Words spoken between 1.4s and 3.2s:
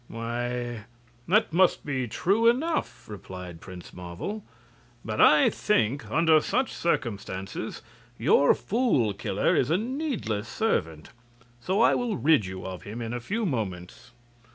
may be true enough,"